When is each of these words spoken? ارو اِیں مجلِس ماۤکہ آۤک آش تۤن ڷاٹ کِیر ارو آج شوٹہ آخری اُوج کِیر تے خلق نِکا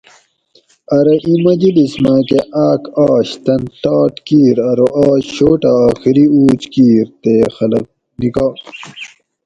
ارو 0.97 1.15
اِیں 1.23 1.39
مجلِس 1.45 1.93
ماۤکہ 2.03 2.39
آۤک 2.67 2.83
آش 3.07 3.29
تۤن 3.43 3.61
ڷاٹ 3.79 4.13
کِیر 4.27 4.57
ارو 4.69 4.87
آج 5.05 5.21
شوٹہ 5.35 5.71
آخری 5.85 6.25
اُوج 6.33 6.61
کِیر 6.73 7.05
تے 7.21 7.35
خلق 7.55 7.85
نِکا 8.19 8.47